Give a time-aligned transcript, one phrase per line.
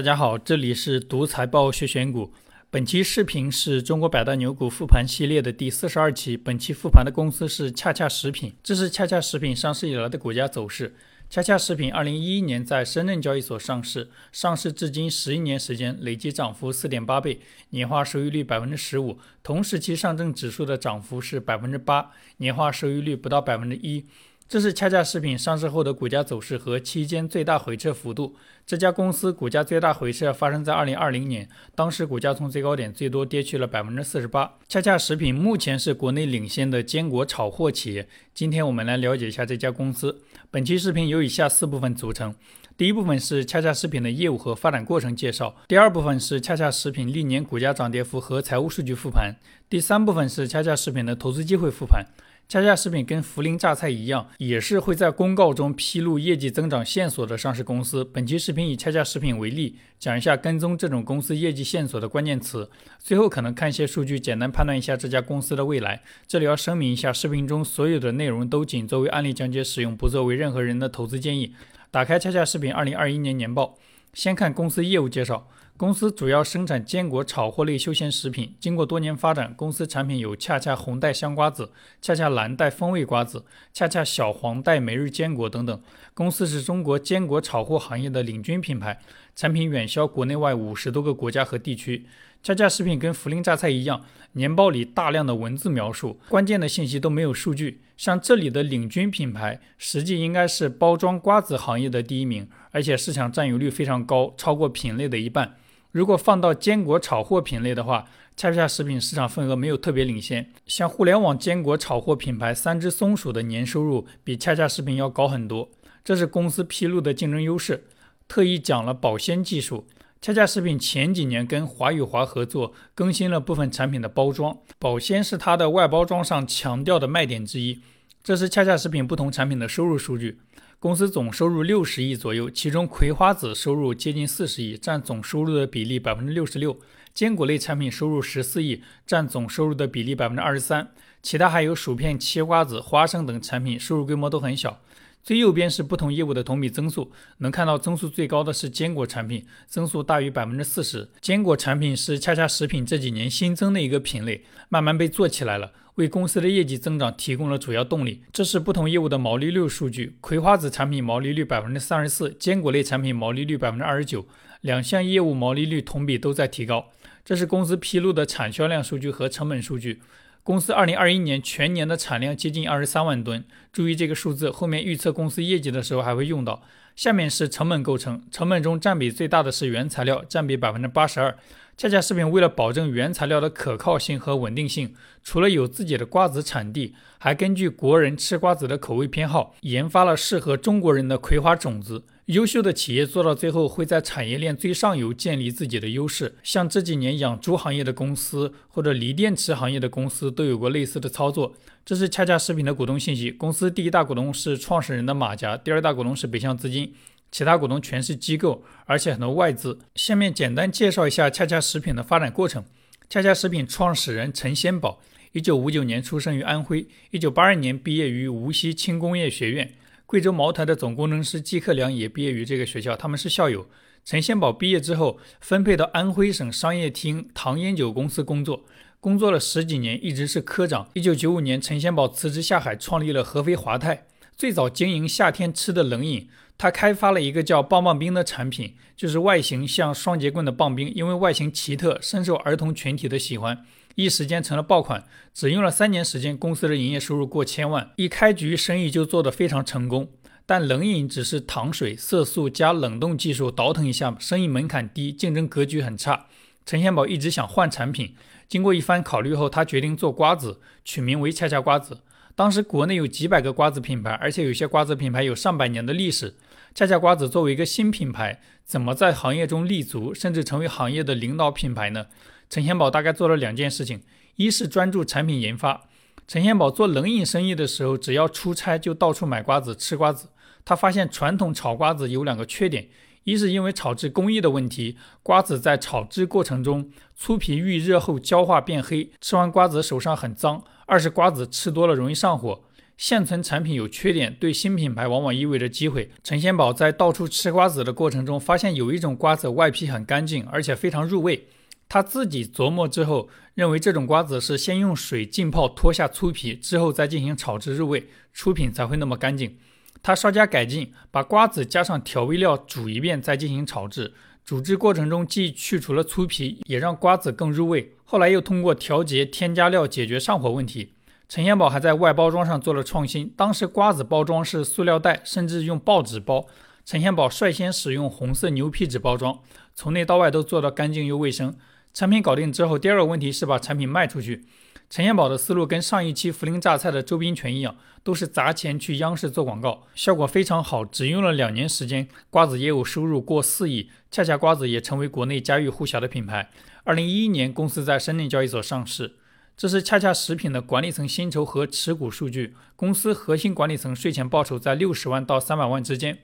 [0.00, 2.32] 大家好，这里是独财报学选股。
[2.70, 6.38] 本期视频是中国百大牛股复盘系列的第四十二期。
[6.38, 10.96] 本期复盘的公司是恰恰食品，这是恰恰食品上市以来的股价走势。
[11.28, 17.38] 恰恰食品二零一一年在深圳交易所上市，上市至今十一年时间，累计涨幅四点八倍，
[17.68, 19.18] 年化收益率百分之十五。
[19.42, 24.06] 同时期上证指数的涨幅是百分之八，年化收益率不到百分之一。
[24.50, 28.34] 这是恰恰食品上市后的股价走势和期间最大回撤幅度。
[28.66, 34.54] 这家公司股价最大回撤发生在二零二零年，当时股价从最高点最多跌去了百分之四十八。
[34.66, 38.08] 恰恰食品目前是国内领先的坚果炒货企业。
[38.34, 40.20] 今天我们来了解一下这家公司。
[40.50, 42.34] 本期视频由以下四部分组成：
[42.76, 49.36] 第一部分是恰恰食品的业务和发展过程介绍；第二部分是恰恰食品历年股价涨跌幅和财务数据复盘；
[49.68, 52.04] 第三部分是恰恰食品的投资机会复盘。
[52.50, 58.04] 恰恰食品跟涪陵榨菜一样，也是会在公告中披露业绩增长线索的上市公司。
[58.04, 62.68] 本期视频以恰恰食品为例，讲一下跟踪这种公司业绩线索的关键词。
[62.98, 66.02] 最后可能看一些数据，简单判断一下这家公司的未来。
[66.26, 71.54] 这里要声明一下，视频中所有的内容都仅作为案例讲解使用，不作为任何人的投资建议。
[71.92, 73.78] 打开恰恰食品二零二一年年报，
[74.12, 75.46] 先看公司业务介绍。
[75.80, 78.54] 公司主要生产坚果炒货类休闲食品。
[78.60, 81.72] 经过多年发展，公司产品有恰恰红带香瓜子、
[82.02, 85.80] 恰恰蓝带风味瓜子、恰恰小黄带每日坚果等等。
[86.12, 88.98] 公司是中国坚果炒货行业的领军品牌，
[89.34, 92.04] 产品远销国内外五十多个国家和地区。
[92.42, 97.80] 恰恰食品跟涪陵榨菜一样，年报里大量的文字描述，关键的信息都没有数据。
[97.96, 105.56] 像这里的领军品牌，实际应该是包装瓜子行业的第一名，而且市场占有率非常高，超过品类的一半。
[105.92, 110.48] 如果放到坚果炒货品类的话，恰恰食品市场份额没有特别领先。
[110.66, 115.68] 像互联网坚果炒货品牌三只松鼠的年收入比恰恰食品要高很多，
[116.04, 117.84] 这是公司披露的竞争优势。
[118.28, 119.86] 特意讲了保鲜技术，
[120.22, 127.80] 恰恰食品前几年跟华与华合作，更新了部分产品的包装，保鲜是它的外包装上强调的卖点之一。
[128.22, 130.38] 这是恰恰食品不同产品的收入数据。
[130.80, 136.72] 公司总收入六十亿左右，其中葵花籽收入接近四十亿，占总收入的比例百分之六十六；
[137.12, 140.90] 坚果类产品收入十四亿，占总收入的比例百分之二十三。
[141.20, 144.80] 其他还有薯片、切瓜子、花生等产品，收入规模都很小。
[145.22, 151.08] 最右边是不同业务的同比增速，能看到增速最高的是坚果产品，增速大于百分之四十。
[151.20, 155.72] 坚果产品是恰恰食品这几年新增的一个品类，慢慢被做起来了。
[155.96, 158.22] 为公司的业绩增长提供了主要动力。
[158.32, 164.26] 这是不同业务的毛利率数据：葵花籽产品毛利率百分之三十四，坚果类产品毛利率百分之二十九，
[164.62, 166.86] 两项业务毛利率同比都在提高。
[167.22, 170.00] 这是公司披露的产销量数据和成本数据。
[170.42, 176.62] 公司二零二一年全年的产量接近二十三万吨，注意这个数字，后面预测公司业绩的时候还会用到。
[176.96, 181.36] 下面是成本构成，成本中占比最大的是原材料，占比百分之八十二。
[181.76, 192.04] 恰恰食品为了保证原材料的可靠性和稳定性，除了有自己的瓜子产地，还根据国人吃瓜子的口味偏好，研发了适合中国人的葵花种子。
[192.30, 196.36] 优秀的企业做到最后，会在产业链最上游建立自己的优势。
[196.44, 201.52] 像这几年养猪行业的公司或者锂电池行业的公司都有过类似的操作。
[201.84, 206.94] 这是恰恰食品的股东信息，公司第一大股东是创始人的马甲，第二大股东是北向资金。
[207.32, 209.80] 其他股东全是机构，而且很多外资。
[209.96, 212.64] 下面简单介绍一下恰恰食品的发展过程。
[213.08, 215.00] 恰恰食品创始人陈先宝，
[215.32, 219.74] 一九五九年出生于安徽，一九八二年毕业于无锡轻工业学院。
[220.10, 223.68] 贵州茅台的总工程师季克良也毕业于这个学校，他们是校友。
[224.04, 228.64] 陈先宝毕业之后分配到安徽省商业厅唐烟酒公司工作，
[228.98, 230.88] 工作了十几年，一直是科长。
[230.94, 234.06] 一九九五年，陈先宝辞职下海，创立了合肥华泰，
[234.36, 236.28] 最早经营夏天吃的冷饮。
[236.58, 243.64] 他开发了一个叫棒棒冰的产品，就是外形像双节棍的棒冰，因为外形奇特，深受儿童群体的喜欢，
[243.94, 245.04] 一时间成了爆款。
[245.32, 250.10] 只用了三年时间，公司的营业收入过千万，一开局生意就做得非常成功。
[250.46, 256.26] 但冷饮只是糖水、色素加冷冻技术，倒腾一下，生意门槛低，竞争格局很差。
[256.66, 258.14] 陈先宝一直想换产品，
[258.48, 262.00] 经过一番考虑后，他决定做瓜子，取名为恰恰瓜子。
[262.34, 266.34] 当时国内有几百个瓜子品牌，而且有些瓜子品牌有上百年的历史。
[266.74, 272.06] 恰恰瓜子作为一个新品牌，怎么在行业中立足，甚至成为行业的领导品牌呢？
[272.50, 274.02] 陈先宝大概做了两件事情：
[274.34, 275.88] 一是专注产品研发。
[276.26, 280.30] 陈先宝做冷饮生意的时候，只要出差就到处买瓜子吃瓜子。
[280.64, 282.88] 他发现传统炒瓜子有两个缺点：
[283.22, 292.64] 一是因为炒制工艺的问题，瓜子在炒制过程中粗皮遇热后焦化变黑，吃完瓜子手上很脏；二是瓜子吃多了容易上火。
[292.96, 296.10] 现存产品有缺点，对新品牌往往意味着机会。
[296.24, 301.46] 陈先宝在到处吃瓜子的过程中，发现有一种瓜子外皮很干净，而且非常入味。
[301.92, 309.58] 他自己琢磨之后，认为这种瓜子是先用水浸泡脱下粗皮，之后再进行炒制入味，出品才会那么干净。
[310.00, 314.14] 他稍加改进，把瓜子加上调味料煮一遍，再进行炒制。
[314.44, 317.96] 煮制过程中既去除了粗皮，也让瓜子更入味。
[318.04, 320.92] 后来又通过调节添加料解决上火问题。
[321.28, 326.46] 陈先宝还在外包装上做了创新，当时瓜子包装是塑料袋，甚至用报纸包。
[326.84, 329.40] 陈先宝率先使用红色牛皮纸包装，
[329.74, 331.56] 从内到外都做到干净又卫生。
[331.92, 334.44] 产品搞定之后，第二个问题是把产品卖出去。
[334.88, 340.84] 陈先宝的思路跟上一期涪陵榨菜的周斌全一样，都是砸钱去央视做广告，效果非常好。
[340.84, 346.50] 只用了两年时间，瓜子业务收入过四亿，恰恰瓜子也成为国内家喻户晓的品牌。
[346.82, 349.16] 二零一一年，公司在深圳交易所上市。
[349.56, 352.56] 这是恰恰食品的管理层薪酬和持股数据。
[352.74, 356.18] 公司核心管理层税前报酬在六十万到三百万之间。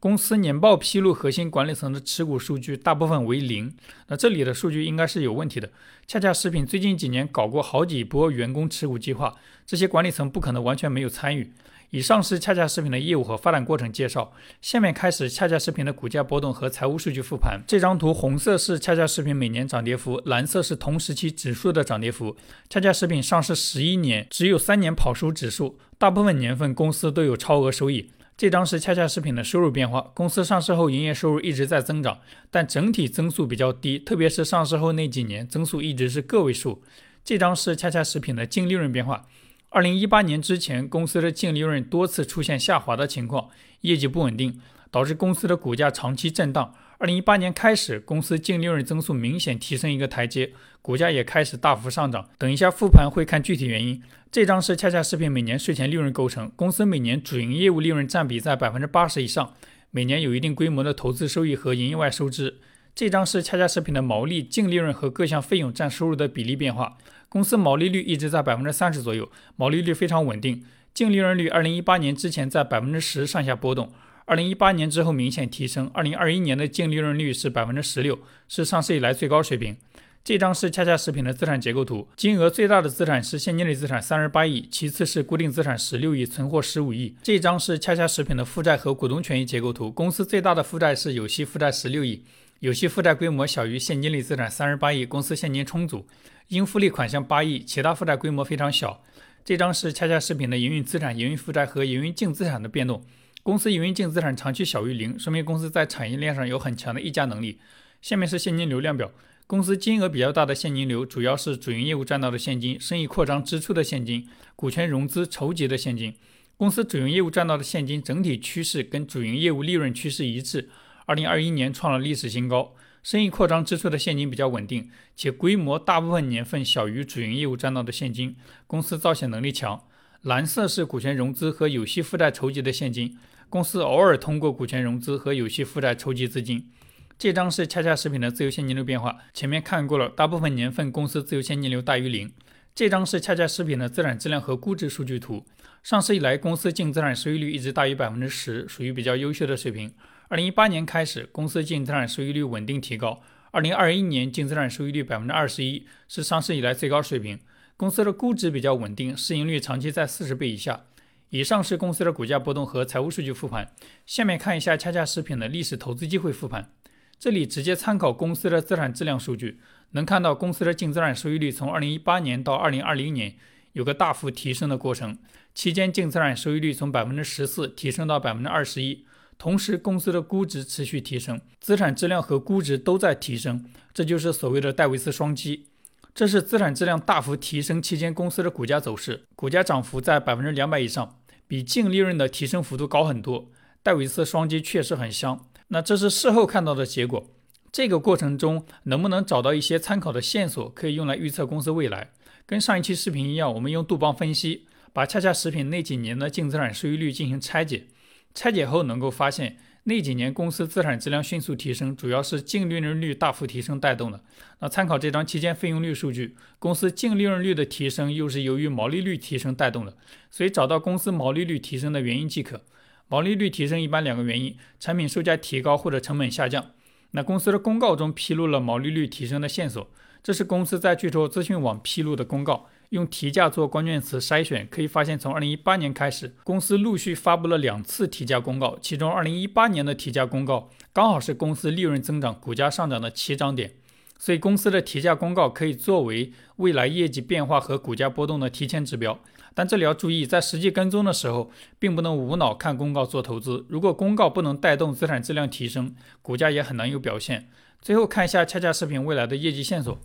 [0.00, 3.70] 公司年报披露核心管理层的持股数据大部分为零。
[4.08, 5.68] 那这里的数据应该是有问题的。
[6.06, 9.36] 恰恰食品最近几年搞过好几波员工持股计划，
[9.66, 11.52] 这些管理层不可能完全没有参与。
[11.90, 14.32] 以上是恰恰食品的业务和发展过程介绍。
[14.62, 17.60] 下面开始恰恰食品的股价波动和财务数据复盘。
[17.66, 22.34] 这张图红色是恰恰食品每年涨跌幅，蓝色是同时期指数的涨跌幅。
[22.70, 28.10] 恰恰食品上市十一年，只有三年跑输指数，大部分年份公司都有超额收益。
[28.40, 30.00] 这张是恰恰食品的收入变化。
[30.14, 32.20] 公司上市后营业收入一直在增长，
[32.50, 36.82] 但整体增速比较低，特别是上市后那几年增速一直是个位数。
[37.22, 39.26] 这张是恰恰食品的净利润变化。
[39.68, 43.50] 二零一八年之前，公司的净利润多次出现下滑的情况，
[43.82, 44.58] 业绩不稳定，
[44.90, 46.72] 导致公司的股价长期震荡。
[47.00, 50.52] 二零一八年开始，公司净利润增速明显提升一个台阶，
[50.82, 52.28] 股价也开始大幅上涨。
[52.36, 54.02] 等一下复盘会看具体原因。
[54.30, 59.54] 这张是恰恰食品每年税前利润构成，公司每年主营业务利润占比在百分之八十以上，
[59.90, 62.58] 每年有一定规模的投资收益和营业外收支。
[62.94, 66.98] 这张是恰恰食品的毛利、净利润和各项费用占收入的比例变化。
[67.30, 70.62] 公司毛利率一直在百分之三十左右，毛利率非常稳定。
[70.92, 73.90] 净利润率二零一八年之前在百分之十上下波动，
[74.24, 75.90] 二零一八年之后明显提升。
[75.94, 78.18] 二零二一年的净利润率是百分之十六，
[78.48, 79.76] 是上市以来最高水平。
[80.22, 87.16] 这张是恰恰食品的资产结构图，金额最大的资产是现金类资产三十八亿，其次是固定资产十六亿，存货十五亿。
[87.22, 92.22] 这张是恰恰食品的负债和股东权益结构图，公司最大的负债是有息负债十六亿，
[92.58, 96.06] 有息负债规模小于现金类资产三十八亿，公司现金充足。
[96.48, 99.02] 应付利款项八亿，其他负债规模非常小。
[99.42, 103.02] 这张是恰恰食品的营运资产、营运负债和营运净资产的变动。
[103.42, 107.58] 公司营运净资产长期小于零，说明公司在产业链上有很强的溢价能力。
[108.02, 109.10] 下面是现金流量表，
[109.46, 116.14] 公司金额比较大的现金流主要是主营业务赚到的现金、生意扩张支出的现金、股权融资筹集的现金。
[116.56, 120.68] 公司主营业务赚到的现金整体趋势跟主营业务利润趋势一致，
[121.06, 122.74] 二零二一年创了历史新高。
[123.02, 129.82] 生意扩张支出的现金比较稳定，且规模大部分年份小于主营业务赚到的现金，公司造血能力强。
[130.20, 133.16] 蓝色是股权融资和有息负债筹集的现金，
[133.50, 136.70] 公司偶尔通过股权融资和有息负债筹集资金。
[137.18, 142.30] 这张是恰恰食品的自由现金流变化，前面看过了，大部分年份公司自由现金流大于零。
[142.76, 145.44] 这张是恰恰食品的资产质量和估值数据图，
[145.82, 149.92] 上市以来公司净资产收益率一直大于百分之十，属于比较优秀的水平。
[150.28, 153.20] 二零一八年开始，公司净资产收益率稳定提高。
[153.50, 157.40] 二零二一年净资产收益率百分之二十一，是上市以来最高水平。
[157.76, 160.84] 公司的估值比较稳定，市盈率长期在四十倍以下。
[161.30, 163.72] 以上是公司的股价波动和财务数据复盘。
[164.04, 166.72] 下面看一下恰恰食品的历史投资机会复盘。
[167.18, 169.60] 这里直接参考公司的资产质量数据，
[169.92, 173.36] 能看到公司的净资产收益率从二零一八年到二零二零年
[173.72, 175.18] 有个大幅提升的过程，
[175.54, 179.04] 期间净资产收益率从百分之十四提升到百分之二十一。
[179.38, 185.68] 同时，公司的估值持续提升，资产质量和估值都在提升，这就是所谓的戴维斯双击。
[186.12, 191.19] 这是资产质量大幅提升期间公司的股价走势，股价涨幅在百分之两百以上，
[191.50, 193.50] 比净利润的提升幅度高很多。
[193.82, 195.48] 戴维斯双击确实很香。
[195.66, 197.28] 那这是事后看到的结果，
[197.72, 202.12] 这个过程中能不能找到一些参考的线索，可以用来预测公司未来？
[202.46, 207.88] 跟上一期视频一样，我们用杜邦分析，把恰恰食品那几年的净资产收益率进行拆解。
[208.32, 214.20] 拆解后能够发现，那几年公司资产质量迅速提升，主要是净利润率大幅提升带动的。
[214.58, 219.96] 那参考这张期间费用率数据，公司净利润率的提升又是由于毛利率提升带动的，
[220.30, 222.62] 所以找到公司毛利率提升的原因即可。
[223.08, 226.72] 毛利率提升一般两个原因：产品售价提高或者成本下降。
[227.12, 229.90] 那公司的公告中披露了毛利率提升的线索，
[230.22, 232.68] 这是公司在巨头资讯网披露的公告。
[232.90, 243.74] 用提价做关键词筛选，可以发现，从二零一八年开始，公司陆续发布了两次提价公告，其中二零一八年的提价公告刚好是公司利润增长、股价上涨的起涨点，
[244.18, 249.18] 所以公司的提价公告可以作为未来业绩变化和股价波动的提前指标。
[249.54, 253.66] 但这里要注意，在实际跟踪的时候，并不能无脑看公告做投资。
[253.68, 257.48] 如果公告不能带动资产质量提升，股价也很难有表现。
[257.80, 259.96] 最后看一下恰恰食品未来的业绩线索。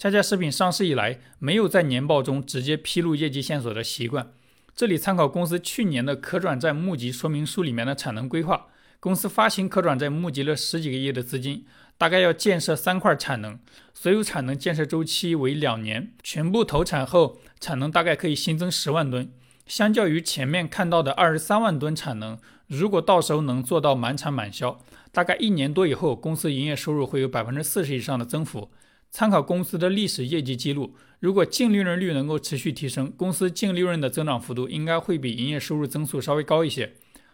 [0.00, 4.32] 恰恰食品上市以来，没有在年报中直接披露业绩线索的习惯。
[4.74, 11.66] 这里参考公司去年的可转债募集说明书里面的产能规划，公司发行可转债募集了十几个亿的资金，
[11.98, 13.58] 大概要建设三块产能，
[13.92, 19.30] 所有产能建设周期为两年，全部投产后，产能大概可以新增十万吨。
[19.66, 22.38] 相较于前面看到的二十三万吨产能，
[22.68, 24.80] 如果到时候能做到满产满销，
[25.12, 28.70] 大概一年多以后，公司营业收入会有百分之四十以上的增幅。
[29.10, 36.92] 参考公司的历史业绩记录，如果净利润率能够持续提升，公司净利润的增长幅度应该会比营业收入增速稍微高一些。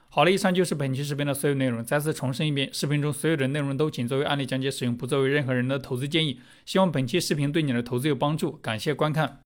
[0.09, 1.85] 好了，以上就是本期视频的所有内容。
[1.85, 6.41] 再次重申一遍，视频中所有的内容都仅作为案例讲解使用，不作为任何人的投资建议。
[6.65, 9.43] 希望本期视频对你的投资有帮助，感谢观看。